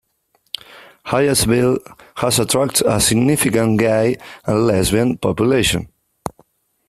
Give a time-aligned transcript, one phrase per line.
[1.05, 1.77] Hyattsville
[2.15, 5.89] has attracted a significant gay and lesbian population.